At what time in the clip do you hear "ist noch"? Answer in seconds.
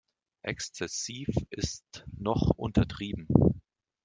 1.51-2.49